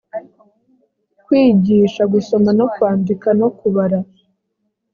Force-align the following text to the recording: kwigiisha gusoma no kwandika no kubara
kwigiisha 1.25 2.03
gusoma 2.13 2.49
no 2.59 2.65
kwandika 2.73 3.27
no 3.39 3.47
kubara 3.57 3.99